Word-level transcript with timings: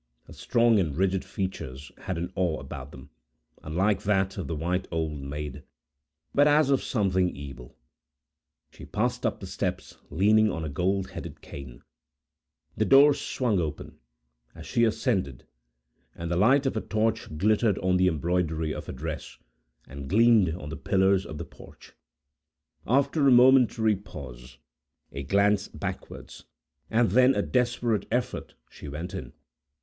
Her 0.23 0.33
strong 0.33 0.79
and 0.79 0.97
rigid 0.97 1.23
features 1.23 1.91
had 1.95 2.17
an 2.17 2.33
awe 2.35 2.57
about 2.59 2.89
them, 2.89 3.11
unlike 3.61 4.01
that 4.01 4.35
of 4.35 4.47
the 4.47 4.55
white 4.55 4.87
Old 4.89 5.19
Maid, 5.21 5.61
but 6.33 6.47
as 6.47 6.71
of 6.71 6.81
something 6.81 7.29
evil. 7.29 7.77
She 8.71 8.83
passed 8.83 9.27
up 9.27 9.39
the 9.39 9.45
steps, 9.45 9.97
leaning 10.09 10.49
on 10.49 10.65
a 10.65 10.69
gold 10.69 11.11
headed 11.11 11.41
cane; 11.41 11.83
the 12.75 12.83
door 12.83 13.13
swung 13.13 13.59
open, 13.59 13.99
as 14.55 14.65
she 14.65 14.85
ascended,—and 14.85 16.31
the 16.31 16.35
light 16.35 16.65
of 16.65 16.75
a 16.75 16.81
torch 16.81 17.37
glittered 17.37 17.77
on 17.77 17.97
the 17.97 18.07
embroidery 18.07 18.73
of 18.73 18.87
her 18.87 18.93
dress, 18.93 19.37
and 19.87 20.09
gleamed 20.09 20.55
on 20.55 20.69
the 20.69 20.77
pillars 20.77 21.27
of 21.27 21.37
the 21.37 21.45
porch. 21.45 21.93
After 22.87 23.27
a 23.27 23.31
momentary 23.31 23.95
pause—a 23.95 25.21
glance 25.25 25.67
backwards—and 25.67 27.11
then 27.11 27.35
a 27.35 27.43
desperate 27.43 28.07
effort—she 28.11 28.87
went 28.87 29.13
in. 29.13 29.33